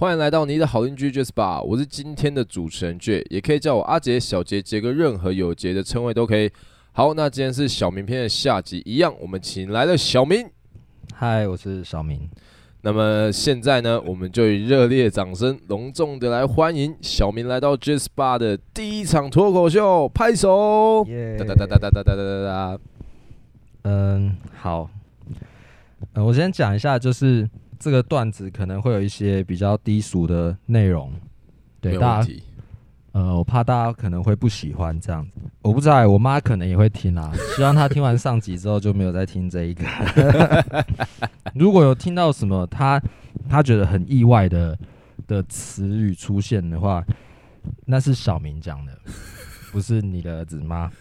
[0.00, 6.50] 欢迎来到你的好邻居杰斯霸，我是今天的主持人 J，，也可以叫我阿杰、小杰、杰哥，任何有杰的称谓都可以。
[6.92, 10.48] 好，那今天是小明篇的下集，一样，我们请来了小明。
[11.12, 12.30] 嗨，我是小明。
[12.80, 21.04] 那么现在呢，我们就以热烈掌声，隆重的来欢迎小明来到杰斯霸的第一场脱口秀，拍手！
[21.38, 22.78] 哒哒哒哒哒哒哒哒哒。
[23.82, 24.88] 嗯，好。
[26.14, 27.46] 呃，我先讲一下，就是
[27.80, 31.10] 这个段子可能会有一些比较低俗的内容，
[31.80, 32.32] 对大家。
[33.12, 35.40] 呃，我怕大家可能会不喜欢这样子。
[35.62, 37.32] 我不知道，我妈可能也会听啊。
[37.56, 39.84] 希望她听完上集之后就没有再听这一个。
[41.56, 43.02] 如果有听到什么她
[43.48, 44.78] 她觉得很意外的
[45.26, 47.02] 的词语出现的话，
[47.86, 48.96] 那是小明讲的，
[49.72, 50.92] 不是你的儿子吗？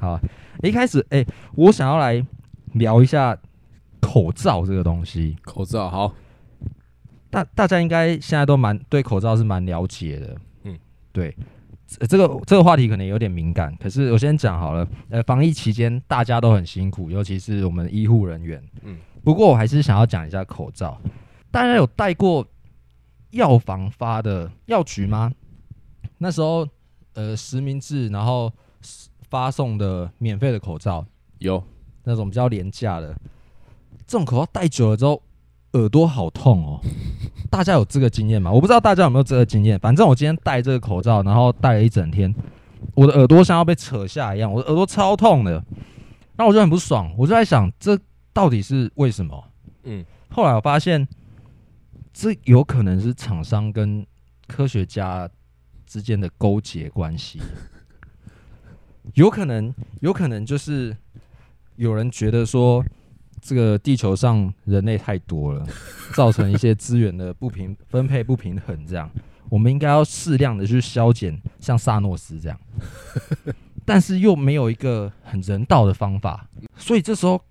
[0.00, 0.18] 好，
[0.62, 2.24] 一开始哎、欸，我想要来
[2.72, 3.36] 聊一下
[4.00, 5.36] 口罩这个东西。
[5.42, 6.12] 口罩好。
[7.30, 10.78] 大大家应该现在都蛮对口罩是蛮了解的，嗯，
[11.12, 11.34] 对，
[11.86, 21.00] 这个这个话题可能有点敏感，可是我先讲好了，呃，防疫期间大家都很辛苦，尤其是我们医护人员，嗯，不过我还是想要讲一下口罩，
[21.50, 22.46] 大家有戴过
[23.30, 25.32] 药房发的药局吗？
[26.18, 26.68] 那时候
[27.14, 28.52] 呃实名制，然后
[29.30, 31.06] 发送的免费的口罩，
[31.38, 31.64] 有
[32.04, 33.14] 那种比较廉价的，
[34.06, 35.22] 这种口罩戴久了之后。
[35.74, 36.78] 耳朵好痛哦！
[37.48, 38.52] 大家有这个经验吗？
[38.52, 39.78] 我不知道大家有没有这个经验。
[39.78, 42.30] 反正我今天戴这个口罩，然后戴了一整天，
[42.94, 45.64] 我的耳朵像要被扯下一样，我的耳朵超痛的。
[46.36, 47.98] 那我就很不爽，我就在想，这
[48.34, 49.42] 到底是为什么？
[49.84, 51.08] 嗯，后来我发现，
[52.12, 54.06] 这有可能是厂商跟
[54.46, 55.26] 科学家
[55.86, 57.40] 之间的勾结关系，
[59.14, 60.94] 有可能，有可能就是
[61.82, 62.84] 有人觉得说。
[63.44, 65.66] 这个地球上人类太多了，
[66.14, 68.86] 造成一些资源的不平分配不平衡。
[68.86, 69.10] 这样，
[69.50, 72.56] 我们应该要适量的去削减，像萨诺斯这样，
[73.84, 76.48] 但是又没有一个很人道的方法。
[76.76, 77.42] 所以这时候，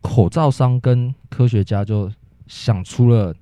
[0.00, 2.10] 口罩商跟科学家就
[2.48, 3.32] 想出了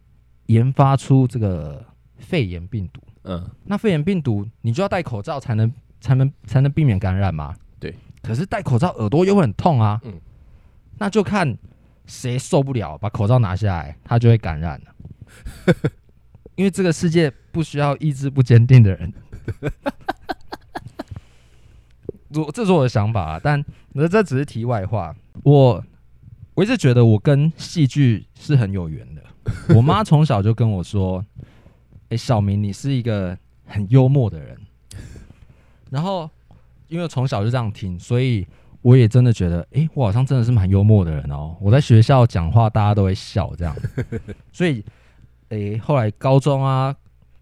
[0.48, 1.82] 研发出这个
[2.18, 3.00] 肺炎病毒。
[3.22, 5.72] 嗯，那肺炎病毒你就要戴口罩才能
[6.02, 7.56] 才能才能避免感染吗？
[7.80, 7.94] 对。
[8.28, 10.00] 可是戴口罩耳朵又会很痛啊。
[10.04, 10.20] 嗯，
[10.98, 11.56] 那就看。
[12.10, 14.94] 谁受不了，把口罩拿下来，他就会感染了。
[16.56, 19.12] 因为这个世界不需要意志不坚定的人。
[22.32, 23.62] 我这是我的想法啊，但
[23.92, 25.14] 那这只是题外话。
[25.42, 25.84] 我
[26.54, 29.22] 我一直觉得我跟戏剧是很有缘的。
[29.76, 31.22] 我妈从小就跟我说
[32.08, 34.58] ：“哎，小明，你是一个很幽默的人。”
[35.92, 36.30] 然后
[36.88, 38.46] 因为从小就这样听，所以。
[38.80, 41.56] 我也真的觉得，哎、欸，我好像真的是蛮幽默的人哦。
[41.60, 43.76] 我在学校讲话，大家都会笑这样。
[44.52, 44.84] 所以，
[45.48, 46.94] 哎、欸，后来高中啊，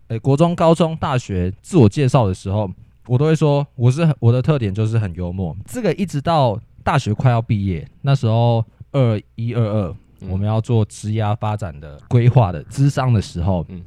[0.08, 2.68] 哎、欸，国中、高中、大学自我介绍的时候，
[3.06, 5.54] 我都会说我是我的特点就是很幽默。
[5.66, 9.94] 这个一直到大学快要毕业那时候，二一二二，
[10.30, 13.84] 我们要做职涯发展的规划的智商的时候，嗯，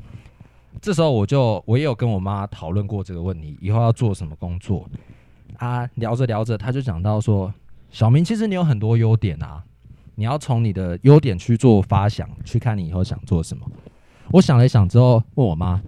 [0.79, 4.87] 这时候我就我也有跟我妈讨论过这个问题，以后要做什么工作。
[5.59, 7.53] 他聊着聊着，他就讲到说
[7.91, 9.61] ：“小明，其实你有很多优点啊，
[10.15, 13.69] 你要从你的优点去做发想，去看你以后想做什么。”
[14.31, 15.81] 我想了想之后，问我妈：“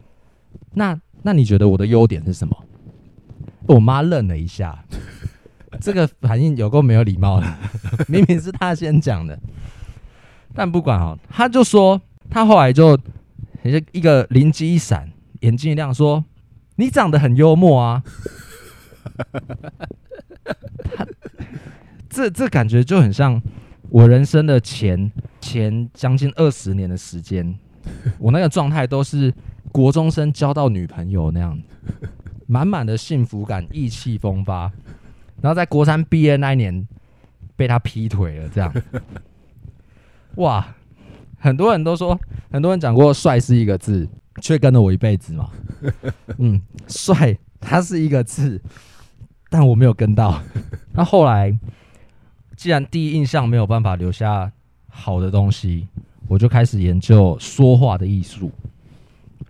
[0.76, 2.54] 那那你觉得我的优点是什么？”
[3.68, 4.84] 我妈愣了一下，
[5.80, 7.48] 这个反应有够没有礼貌的，
[8.10, 9.40] 明明是他先讲的。
[10.54, 13.00] 但不管哦，他就说他后来就
[13.94, 16.26] 一个灵机一闪，眼睛一亮，说
[16.76, 18.04] ：“你长得很幽默啊。”
[22.10, 23.42] 这这感觉就很像
[23.90, 27.58] 我人生的前前将近二十年的时间，
[28.20, 29.34] 我那个状态都是
[29.72, 31.60] 国中生交到女朋友那样，
[32.48, 34.72] 满满的幸福感，意气风发。
[35.42, 36.88] 然后在国三毕业那一年
[37.56, 38.74] 被他劈腿了，这样。
[40.36, 40.76] 哇，
[41.40, 42.20] 很多人都说，
[42.52, 44.08] 很多人讲过“帅”是一个字，
[44.42, 45.50] 却跟了我一辈子嘛。
[46.38, 48.62] 嗯，帅，它是一个字。
[49.54, 50.42] 但我没有跟到，
[50.96, 51.54] 那后来
[52.56, 54.50] 既然第一印象没有办法留下
[54.88, 55.90] 好的东西，
[56.30, 58.50] 我就开始研究说话的艺术。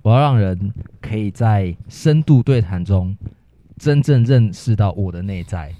[0.01, 3.15] 我要让人可以在深度对谈中
[3.77, 5.71] 真正认识到我的内在。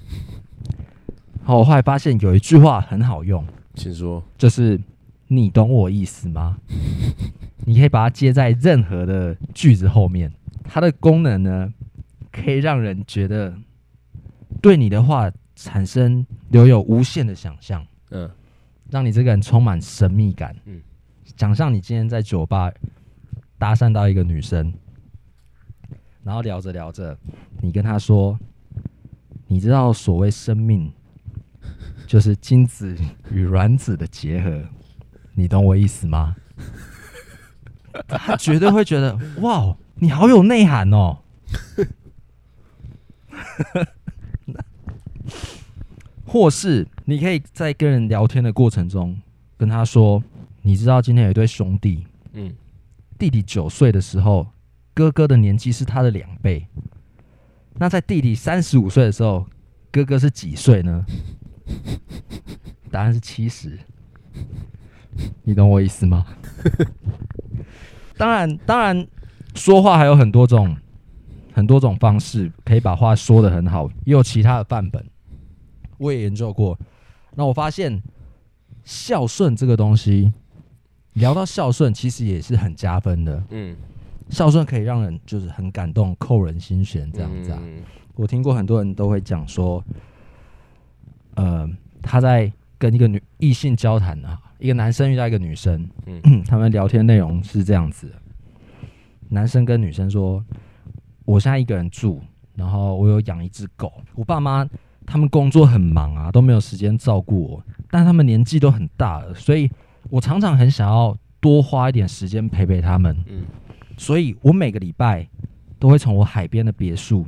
[1.42, 3.44] 好，我后来发现有一句话很好用，
[3.74, 4.80] 请说，就是
[5.26, 6.56] 你懂我意思吗？
[7.66, 10.32] 你可以把它接在任何的句子后面，
[10.62, 11.74] 它的功能呢，
[12.30, 13.52] 可以让人觉得。
[14.62, 18.30] 对你的话产生留有无限的想象，嗯，
[18.88, 20.80] 让你这个人充满神秘感，嗯，
[21.36, 22.72] 想象你今天在酒吧
[23.58, 24.72] 搭讪到一个女生，
[26.22, 27.18] 然后聊着聊着，
[27.60, 28.38] 你跟她说
[29.48, 30.90] ：“你知道所谓生命
[32.06, 32.96] 就是精子
[33.30, 34.62] 与卵子的结合，
[35.34, 36.36] 你懂我意思吗？”
[38.08, 41.18] 他绝对会觉得：“哇，你好有内涵哦。”
[46.26, 49.20] 或是你可以在跟人聊天的过程中
[49.56, 50.22] 跟他说
[50.62, 52.52] ：“你知道今天有一对兄弟，嗯，
[53.18, 54.46] 弟弟九岁的时候，
[54.94, 56.66] 哥哥的年纪是他的两倍。
[57.74, 59.46] 那在弟弟三十五岁的时候，
[59.90, 61.04] 哥哥是几岁呢？
[62.90, 63.78] 答案是七十。
[65.42, 66.24] 你懂我意思吗？
[68.16, 69.06] 当然，当然，
[69.54, 70.76] 说话还有很多种，
[71.52, 75.04] 很多种方式可以把话说得很好，也有其他的范本。”
[76.02, 76.76] 我也研究过，
[77.36, 78.02] 那我发现
[78.82, 80.32] 孝顺这个东西，
[81.12, 83.40] 聊到孝顺其实也是很加分的。
[83.50, 83.76] 嗯，
[84.28, 87.60] 孝顺可以让人就是很感动，扣人心弦这样子啊。
[87.62, 87.84] 嗯、
[88.16, 89.82] 我听过很多人都会讲说，
[91.34, 91.70] 呃，
[92.02, 98.14] 他在跟一个女异性交谈啊，一个男生遇到一个女生，嗯， 他们聊天内容是这样子的：
[99.28, 100.44] 男生跟女生说，
[101.24, 102.20] 我现在一个人住，
[102.56, 104.68] 然后我有养一只狗，我爸妈。
[105.12, 107.62] 他们工作很忙啊，都没有时间照顾我。
[107.90, 109.70] 但他们年纪都很大了，所以
[110.08, 113.14] 我常常很想要多花一点时间陪陪他们。
[113.28, 113.44] 嗯，
[113.98, 115.28] 所以我每个礼拜
[115.78, 117.26] 都会从我海边的别墅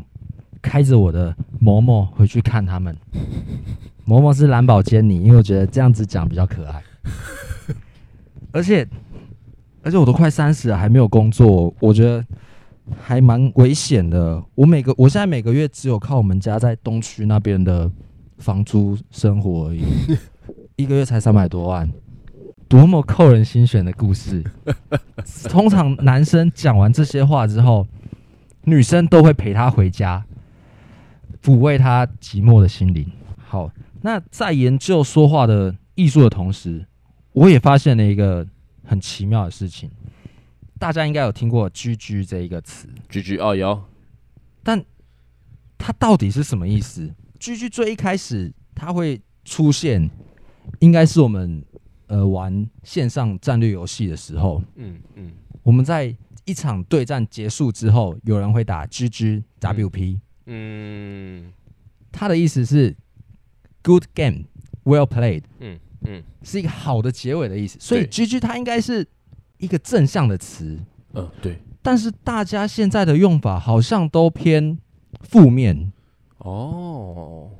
[0.62, 2.96] 开着我的某某回去看他们。
[4.06, 6.82] 某某是蓝宝坚尼，因为我觉得这样子讲比较可爱。
[8.50, 8.88] 而且，
[9.82, 12.24] 而且我都快三十了，还没有工作，我觉得。
[13.00, 14.42] 还蛮危险的。
[14.54, 17.90] 我每个我现在每个月只有靠我们家在东区那边的
[18.38, 19.84] 房租生活而已，
[20.76, 21.90] 一个月才三百多万，
[22.68, 24.44] 多么扣人心弦的故事。
[25.44, 27.86] 通常男生讲完这些话之后，
[28.64, 30.24] 女生都会陪他回家，
[31.42, 33.10] 抚慰他寂寞的心灵。
[33.36, 33.70] 好，
[34.02, 36.84] 那在研究说话的艺术的同时，
[37.32, 38.46] 我也发现了一个
[38.84, 39.90] 很奇妙的事情。
[40.78, 43.84] 大家应该有听过 “GG” 这一个词，“GG” 哦有，
[44.62, 44.84] 但
[45.78, 50.10] 它到底是什么意思？“GG” 最一开始它会出现，
[50.80, 51.64] 应该是我们
[52.08, 55.32] 呃玩线上战略游戏的时候，嗯嗯，
[55.62, 61.52] 我们在一场对战结束之后，有人会打 “GG WP”，嗯，
[62.10, 62.94] 它的意思是
[63.82, 64.44] “Good game,
[64.84, 69.06] well played”，嗯嗯，是一个好的结尾的意思，所以 “GG” 它应该是。
[69.58, 70.78] 一个正向的词，
[71.14, 71.58] 嗯，对。
[71.82, 74.78] 但是大家现在的用法好像都偏
[75.20, 75.92] 负面
[76.38, 77.50] 哦。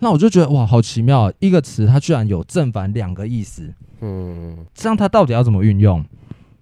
[0.00, 1.32] 那我就觉得哇，好奇妙！
[1.40, 3.74] 一个词它居然有正反两个意思。
[4.00, 6.04] 嗯，这样它到底要怎么运用？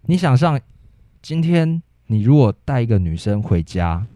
[0.06, 0.60] 你想象
[1.22, 4.06] 今天你如果带一个女生回家，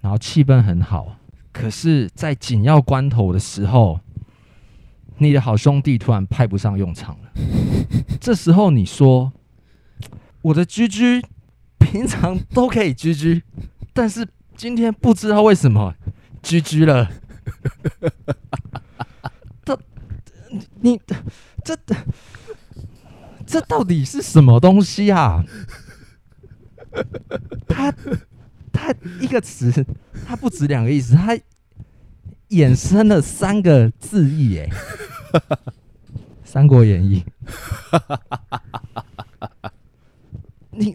[0.00, 1.16] 然后气氛很好，
[1.52, 4.00] 可是，在紧要关头的时候，
[5.20, 7.30] 你的好兄弟突然派不上用场了。
[8.20, 9.32] 这时候你说，
[10.42, 11.22] 我的居居
[11.78, 13.42] 平常都可以居居
[13.92, 14.26] 但是
[14.56, 15.94] 今天不知道为什么
[16.42, 17.10] 居居了。
[19.64, 19.78] 这
[20.80, 21.00] 你
[21.62, 21.76] 这
[23.46, 25.44] 这到底是什么东西啊？
[27.68, 27.92] 他
[28.72, 29.84] 他一个词，
[30.26, 31.38] 它不止两个意思，它
[32.48, 34.68] 衍生了三个字义，哎。
[36.44, 37.24] 《三国演义》，
[40.72, 40.94] 你，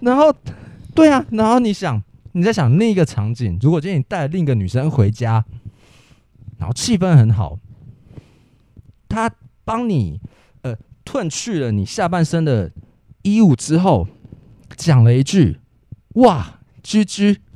[0.00, 0.34] 然后，
[0.94, 5.44] 对啊，然后你想，你在想那个场景，如果今天你带另一个女生回家，
[6.58, 7.58] 然后气氛很好，
[9.08, 9.30] 他
[9.64, 10.20] 帮你
[10.62, 12.70] 呃褪去了你下半身的
[13.22, 14.06] 衣物之后，
[14.76, 15.58] 讲了一句
[16.16, 17.40] ：“哇居居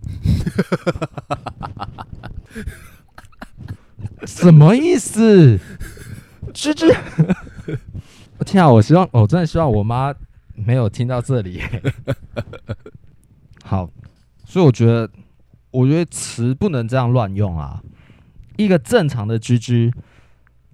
[4.26, 5.60] 什么意思？”
[6.52, 6.94] 吱吱，
[8.44, 8.70] 天啊！
[8.70, 10.14] 我希望，我真的希望我妈
[10.54, 11.62] 没有听到这里。
[13.64, 13.90] 好，
[14.44, 15.10] 所以我觉得，
[15.70, 17.82] 我觉得词不能这样乱用啊。
[18.56, 19.92] 一个正常的居居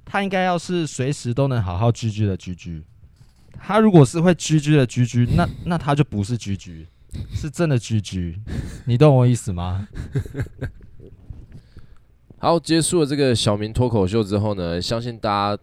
[0.04, 2.82] 他应该要是随时都能好好居居的居居。
[3.58, 6.86] 他如果是会居居的居居那那他就不是居居
[7.32, 8.38] 是真的居居。
[8.84, 9.88] 你懂我意思吗？
[12.38, 15.62] 好，结束了这个小明脱口秀之后呢，相信大家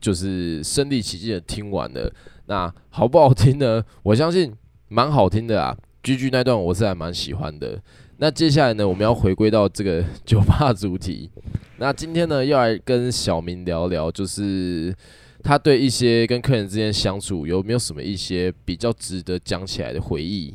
[0.00, 2.10] 就是身临其境的听完了。
[2.46, 3.84] 那好不好听呢？
[4.02, 4.52] 我相信
[4.88, 5.76] 蛮好听的啊。
[6.02, 7.80] GG 那段我是还蛮喜欢的。
[8.18, 11.30] 那接下来呢，我们要回归到这个酒吧主题。
[11.78, 14.94] 那今天呢，要来跟小明聊聊，就是
[15.42, 20.54] 他对一些跟客人之间相处有没有什么一些比较值得讲起来的回忆？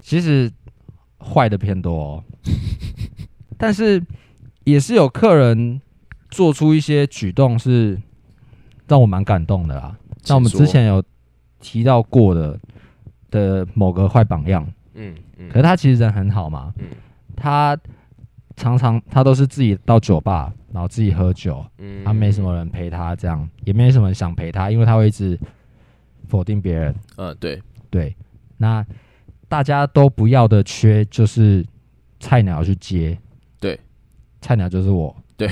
[0.00, 0.50] 其实
[1.20, 2.22] 坏的偏多，
[3.58, 4.02] 但是
[4.70, 5.80] 也是有客人
[6.30, 8.00] 做出一些举动是
[8.86, 9.96] 让我蛮感动的啦。
[10.22, 11.02] 像我们之前有
[11.60, 12.58] 提到过的
[13.30, 16.86] 的某个坏榜样，嗯，嗯，可是他其实人很好嘛，嗯，
[17.36, 17.76] 他
[18.56, 20.52] 常常他都是自己到酒吧。
[20.70, 25.36] 然后自己喝酒，嗯，他没什么人陪他，这样也没什么人想陪他，因为他会一直
[26.28, 26.94] 否定别人。
[27.16, 27.60] 嗯，对。
[27.88, 28.14] 对，
[28.58, 28.84] 那
[29.48, 31.64] 大家都不要的缺就是
[32.20, 33.18] 菜鸟去接，对，
[34.48, 35.46] 菜鸟就是我，对，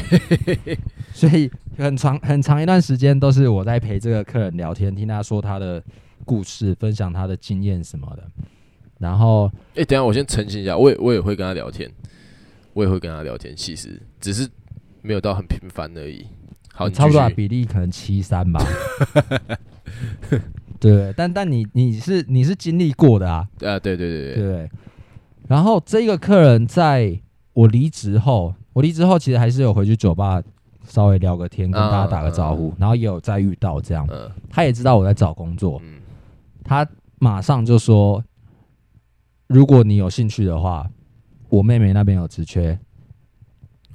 [1.12, 5.83] 所以很长很长一段时间都是我在陪这个客人聊天，听他说他的
[6.25, 8.26] 故事，分享他的经验什么的。
[8.99, 11.91] 然后，哎，等下我先澄清一下，我也我也会跟他聊天，
[12.73, 14.49] 我也会跟他聊天，其实只是。
[15.03, 16.26] 没有到很频繁而已，
[16.73, 18.61] 好，差不多比例可能七三吧。
[20.81, 23.47] 对，但但你你是你是经历过的啊？
[23.61, 24.71] 啊，对对对对对。
[25.47, 27.21] 然后这个客人在
[27.53, 30.42] 我离职后，我离职后其实还是有回去酒吧
[30.85, 34.06] 稍微聊个天，跟大家打个招呼，然后也有再遇到这样。
[34.50, 35.80] 他也知道我在找工作，
[36.62, 36.87] 他
[37.18, 38.23] 马上就说
[39.49, 40.87] ：“如果你有兴趣的话，
[41.49, 42.78] 我妹妹那边有职缺。”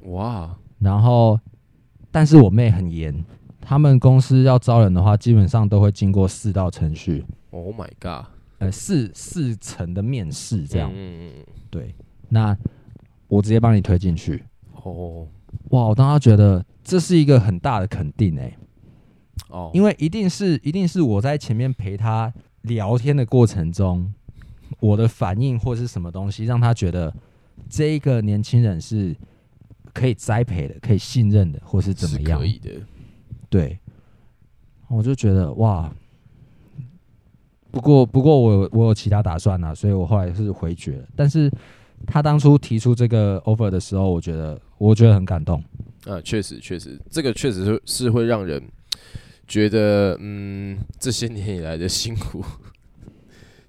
[0.05, 0.57] 哇！
[0.79, 1.39] 然后，
[2.09, 3.23] 但是我妹很严，
[3.61, 7.23] 他们公司要招人的话，基本上都会经过四道程序。
[7.51, 8.25] Oh my god！
[8.57, 10.91] 呃，四四层的面试这样。
[10.91, 11.93] 嗯嗯对，
[12.29, 12.57] 那
[13.27, 14.43] 我直接帮你推进去。
[14.89, 15.27] 哦、oh.，
[15.69, 15.87] 哇！
[15.87, 18.57] 我当时觉得这是一个很大的肯定哎。
[19.49, 19.75] 哦、oh.。
[19.75, 24.13] 因为一定是一定是我在前面陪他聊天的过程中，
[24.79, 27.13] 我的反应或是什么东西，让他觉得
[27.69, 29.15] 这一个年轻人是。
[29.93, 32.39] 可以栽培的，可以信任的，或是怎么样？
[32.39, 32.69] 可以的。
[33.49, 33.77] 对，
[34.87, 35.93] 我就觉得哇。
[37.71, 41.05] 不过，不过我我有其他打算啊，所以我后来是回绝了。
[41.13, 41.51] 但是
[42.07, 45.63] 他当初提出这个 offer 的时候，我觉得我觉得很感动。
[46.05, 48.59] 啊，确实确实，这个确实是是会让人
[49.47, 52.43] 觉得，嗯，这些年以来的辛苦，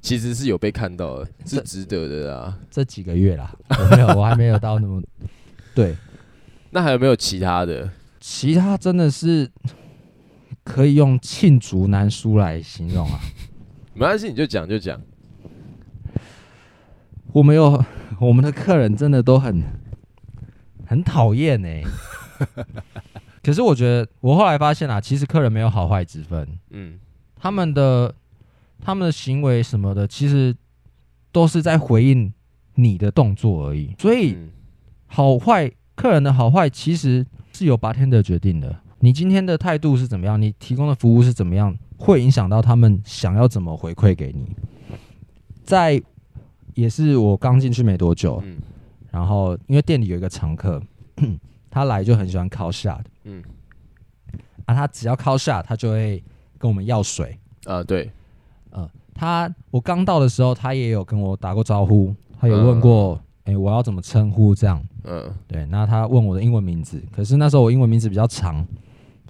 [0.00, 2.59] 其实是有被看到的，是值得的啊。
[2.71, 5.02] 这几个月啦，我没有， 我还没有到那么
[5.75, 5.95] 对。
[6.71, 7.90] 那还有没有其他的？
[8.19, 9.50] 其他真的是
[10.64, 13.21] 可以用罄竹难书来形容啊！
[13.92, 14.99] 没关系，你就讲就讲。
[17.35, 17.85] 我们有
[18.19, 19.62] 我们的客人真的都很
[20.93, 21.69] 很讨厌呢。
[23.43, 26.47] 可是我觉得，我后来发现啊，其实客人没有好坏之分。
[26.71, 26.99] 嗯，
[27.35, 28.15] 他们的
[28.79, 30.55] 他们的行为什么的，其实
[31.33, 32.33] 都是在回应
[32.75, 33.95] 你的动作而已。
[33.99, 34.37] 所以
[35.07, 35.73] 好坏。
[35.95, 38.75] 客人的好坏其实是由 bartender 决定的。
[39.01, 40.41] 你今天的态度是怎么样？
[40.41, 41.77] 你提供的服务是怎么样？
[41.99, 44.57] 会影响到他们想要怎么回馈给你。
[45.63, 46.03] 在
[46.75, 48.57] 也是我刚进去没多久，嗯，
[49.12, 50.83] 然后因为店里有一个常客，
[51.71, 53.40] 他来就很喜欢 call shot，嗯，
[54.64, 56.21] 啊，他只要 call shot，他就会
[56.59, 57.38] 跟我们要水。
[57.66, 58.11] 啊，对，
[58.71, 63.21] 呃，他我刚到的时候，他也有跟我打过招呼，他有问过。
[63.45, 64.54] 哎、欸，我要怎么称呼？
[64.54, 65.66] 这样，嗯，对。
[65.66, 68.64] 那他问我的英文名字，可是那时候我英文名字比较长，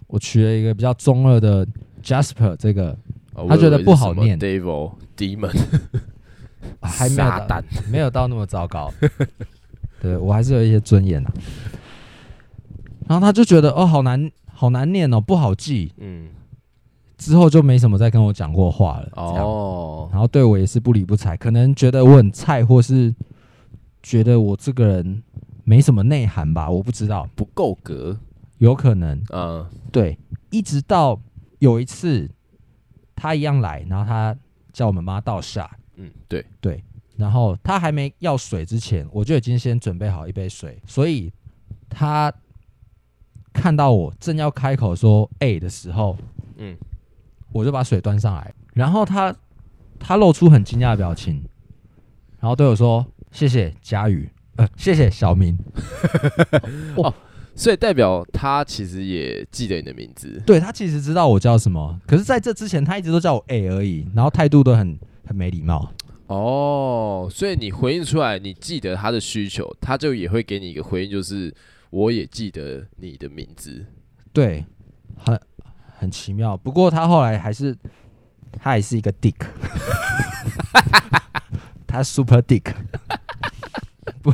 [0.07, 1.67] 我取了一个比较中二的
[2.03, 2.95] Jasper，这个、
[3.33, 4.39] 哦、他觉得不好念。
[4.39, 5.51] Devil Demon，
[6.83, 8.93] 还没有到，没有到那么糟糕。
[10.03, 11.33] 对，我还是有一些尊严啊。
[13.07, 15.93] 然后他就觉得哦，好难，好难念哦，不好记。
[15.99, 16.29] 嗯。
[17.17, 19.09] 之后就没什么再跟我讲过话了。
[19.15, 20.09] 哦。
[20.11, 23.15] 然后对我也是不理不睬，可能觉得我很菜，或是。
[24.03, 25.23] 觉得我这个人
[25.63, 28.19] 没什么内涵吧，我不知道，不够格，
[28.59, 29.23] 有可能。
[29.33, 30.19] 嗯，对。
[30.51, 31.17] 一直到
[31.61, 32.29] 有一次，
[33.15, 34.37] 他一样来，然后他
[34.73, 35.71] 叫我们帮他倒下。
[35.95, 36.83] 嗯，对对。
[37.17, 41.33] 然后他还没要水之前，我就已经先准备好一杯水，所以
[41.89, 42.33] 他
[43.53, 46.17] 看到我正要开口说“哎”的时候，
[46.57, 46.77] 嗯，
[47.53, 49.35] 我就把水端上来，然后他
[49.99, 51.45] 他露出很惊讶的表情，
[52.41, 53.07] 然后对我说。
[53.33, 55.59] 谢谢佳宇，呃，谢谢小明。
[56.97, 57.15] 哦，
[57.57, 60.39] 所以代表他其实也记得你的名字。
[60.45, 65.91] 对，他其实知道我叫什么，可是在这之前他一直都叫我 A 而已，然后态度都很很没礼貌。
[66.33, 71.55] 哦，所以你回应出来，你记得他的需求，他就也会给你一个回应，就是
[71.91, 73.85] 我也记得你的名字。
[74.33, 74.65] 对，
[75.17, 75.39] 很
[75.99, 76.57] 很奇妙。
[76.57, 77.77] 不过他后来还是，
[78.53, 79.35] 他还是一个 Dick。
[81.87, 82.73] 他 Super Dick。
[84.23, 84.33] 不，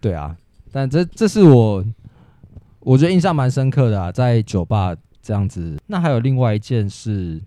[0.00, 0.36] 对啊，
[0.70, 1.84] 但这这是我
[2.80, 5.78] 我觉得印象蛮深刻的啊，在酒吧这样子。
[5.86, 7.40] 那还有另外一件事，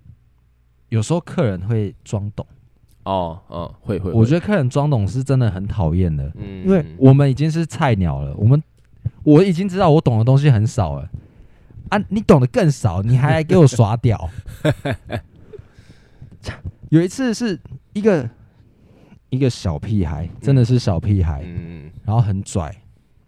[0.90, 2.46] 有时候客人会装懂。
[3.04, 4.12] 哦，哦，会会。
[4.12, 8.62] 我觉得客人装懂是真的很讨厌的，嗯，因为我们已经是菜鸟了，我们
[9.24, 11.10] 我已经知道我懂的东西很少了
[11.90, 14.30] 啊，你懂得更少，你还来给我耍屌。
[16.90, 17.60] 有一次是
[17.94, 18.30] 一个
[19.30, 22.74] 一个小屁孩，真的是小屁孩，嗯，然后很拽，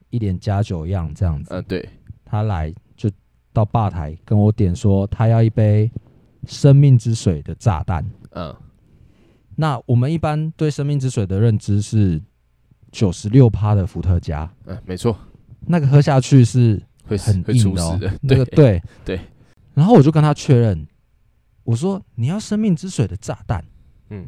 [0.09, 1.53] 一脸加酒样这样子。
[1.53, 1.89] 嗯，对，
[2.23, 3.09] 他来就
[3.51, 5.91] 到吧台跟我点说，他要一杯
[6.45, 8.05] 生命之水的炸弹。
[8.31, 8.55] 嗯。
[9.57, 12.21] 那我们一般对生命之水的认知是
[12.91, 15.17] 九十六趴的伏特加，嗯，没错，
[15.67, 19.19] 那个喝下去是会很硬的，哦，的，那个对对。
[19.73, 20.85] 然后我就跟他确认，
[21.63, 23.63] 我说你要生命之水的炸弹，
[24.09, 24.27] 嗯，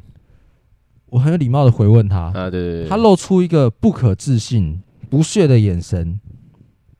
[1.07, 6.19] 我很有礼貌的回问他，啊，对对对，他露出一个不可置信、不屑的眼神，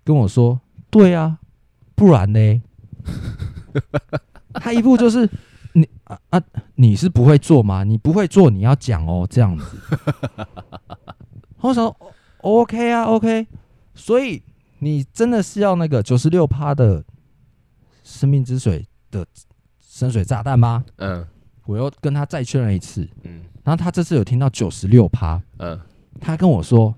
[0.03, 1.39] 跟我说，对啊，
[1.95, 2.61] 不然呢？
[4.55, 5.29] 他一步就是。
[5.77, 6.41] 你啊啊！
[6.75, 7.83] 你是不会做吗？
[7.85, 9.77] 你不会做，你要讲哦，这样子。
[11.61, 11.95] 我想说
[12.41, 13.45] ，OK 啊，OK。
[13.93, 14.41] 所以
[14.79, 17.03] 你真的是要那个九十六趴的
[18.03, 19.23] 生命之水的
[19.79, 20.83] 深水炸弹吗？
[20.97, 21.23] 嗯，
[21.65, 23.07] 我又跟他再确认一次。
[23.23, 25.39] 嗯，然后他这次有听到九十六趴。
[25.59, 25.79] 嗯，
[26.19, 26.95] 他跟我说，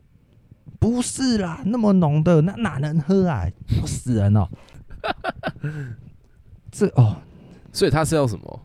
[0.80, 3.46] 不是啦，那么浓的那哪能喝啊？
[3.78, 4.48] 要死人哦！
[6.72, 7.18] 这哦，
[7.74, 8.62] 所以他是要什么？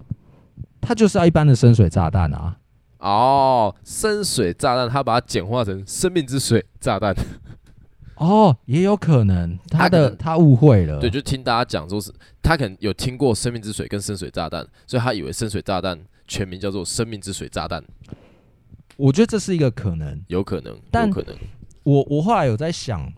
[0.86, 2.56] 它就是要一般的深水炸弹啊！
[2.98, 7.14] 哦，深水炸弹，他把它简化成生命之水炸弹。
[8.16, 11.00] 哦，也有可能他的他误会了。
[11.00, 17.82] 对，就听大家讲说是，他可能有听过生命之水跟深水炸弹，所以他以为深水炸弹全名叫做生命之水炸弹。
[18.96, 21.34] 我觉得这是一个可能，有可能，但有可能。
[21.82, 23.12] 我我后来有在想，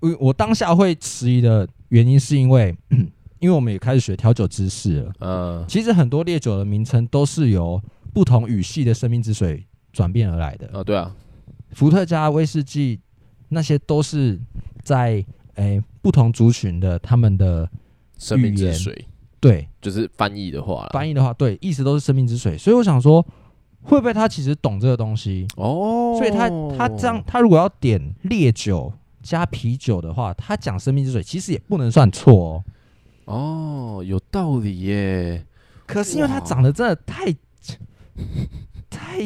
[0.00, 2.76] 我我当下会迟疑的原因是因为。
[3.40, 7.80] 因为我们也开始学调酒知识了，嗯，其实很多烈酒的名称都是由
[8.12, 10.68] 不同语系的生命之水转变而来的。
[10.72, 11.14] 哦，对啊，
[11.72, 13.00] 伏特加、威士忌
[13.48, 14.38] 那些都是
[14.82, 15.24] 在
[15.54, 17.68] 诶不同族群的他们的
[18.18, 19.06] 生命之水，
[19.38, 22.58] 对，就是翻译的话，翻译的话，对，意思都是生命之水。
[22.58, 23.24] 所以我想说，
[23.82, 25.46] 会不会他其实懂这个东西？
[25.56, 32.64] 哦，所以他他这样，他如果要点烈酒加啤酒的话，他讲生命之水其实也不能算错哦。
[33.28, 35.44] 哦，有道理耶。
[35.86, 37.26] 可是因为他长得真的太
[38.90, 39.18] 太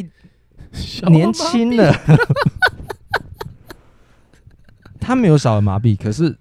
[1.08, 1.92] 年轻了，
[5.00, 6.36] 他没有小儿麻痹，可是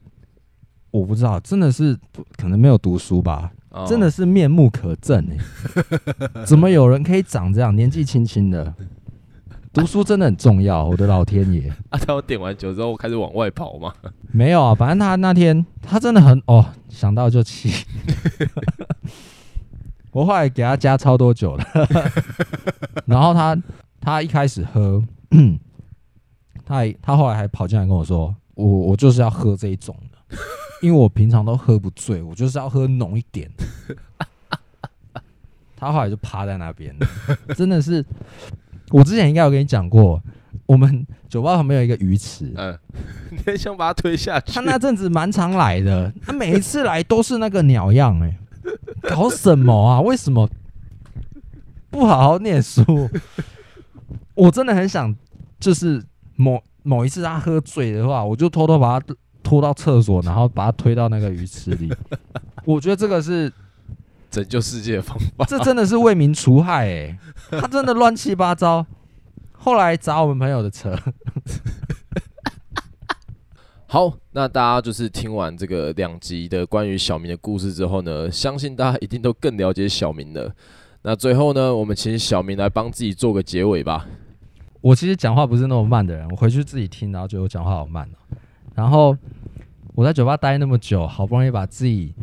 [0.91, 1.97] 我不知道，真的是
[2.37, 5.23] 可能没有读书吧，哦、真的是面目可憎
[6.35, 6.45] 哎！
[6.45, 8.73] 怎么有人可以长这样，年纪轻轻的？
[9.73, 11.69] 读书真的很重要，我的老天爷！
[11.89, 13.93] 啊，他我点完酒之后开始往外跑吗？
[14.31, 17.71] 没有啊，反正他那天他真的很哦，想到就气。
[20.11, 21.63] 我后来给他加超多酒了，
[23.05, 23.57] 然后他
[24.01, 25.01] 他一开始喝，
[26.65, 30.37] 他还他后来还跑进来跟我说：“我我就是要喝这一种的，
[30.81, 33.49] 因为我平常都喝不醉，我就是要喝浓一点。”
[35.77, 36.93] 他后来就趴在那边，
[37.55, 38.05] 真的是。
[38.91, 40.21] 我之前应该有跟你讲过，
[40.65, 42.77] 我们酒吧旁边有一个鱼池，嗯，
[43.31, 44.51] 你很想把他推下去。
[44.51, 48.37] 他那阵子蛮常来的，他每一次来都是那个鸟样，哎，
[49.01, 50.01] 搞什么啊？
[50.01, 50.49] 为什么
[51.89, 53.09] 不好好念书？
[54.35, 55.15] 我真的很想，
[55.59, 56.03] 就是
[56.35, 61.91] 某某一次他喝醉的话，我就偷偷把他拖到厕所，然后把他推到那个鱼池里。
[62.65, 63.51] 我觉得这个是。
[64.31, 67.19] 拯救世界的方法，这真的是为民除害哎！
[67.51, 68.85] 他真的乱七八糟，
[69.51, 70.97] 后来砸我们朋友的车。
[73.87, 80.49] 好，那大家就是听完这个两集的关于小明的故事之后呢，相信大家一定都更了解小明了。
[81.01, 84.07] 那最后呢，我们请小明来帮自己做个结尾吧。
[84.79, 88.15] 我其实讲话不是那么慢的人，我回去自己听，然后觉得我讲话好慢哦。
[88.73, 89.13] 然后
[89.93, 92.15] 我在酒吧待那么久，好不容易把自己。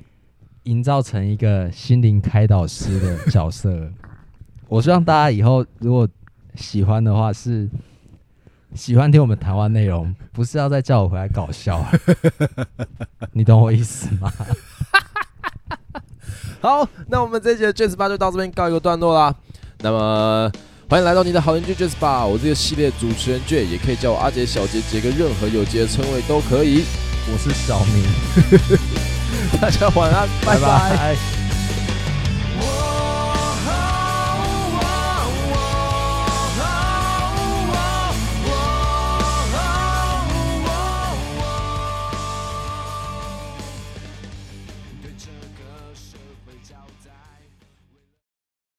[0.69, 3.91] 营造成一个心灵开导师的角色，
[4.69, 6.07] 我希望大家以后如果
[6.57, 7.67] 喜欢的话，是
[8.75, 11.83] 喜欢听我们谈话内容，不是要再叫我回来搞笑，
[13.33, 14.31] 你懂我意思吗？
[16.61, 19.35] 好，那我们这一集的 Jazz Bar 就到这边告一个段落啦。
[19.79, 20.53] 那么
[20.91, 26.85] 欢迎来到你的好邻居 Jazz Bar，我这个系列主持人 J，也可以叫我阿杰、小杰、杰哥，任何有杰的称谓都可以。
[27.31, 28.05] 我是小明。
[29.61, 30.61] 大家晚安，拜拜。
[30.61, 31.38] 拜拜。